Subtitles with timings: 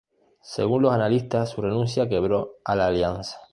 [0.41, 3.37] Según los analistas, su renuncia quebró a La Alianza.